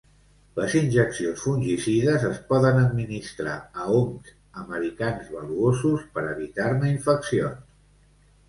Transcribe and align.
Les 0.59 0.75
injeccions 0.77 1.41
fungicides 1.47 2.25
es 2.29 2.39
poden 2.53 2.79
administrar 2.85 3.57
a 3.83 3.87
oms 3.99 4.33
americans 4.65 5.31
valuosos 5.37 6.09
per 6.17 6.25
evitar-ne 6.33 6.95
infeccions. 6.97 8.11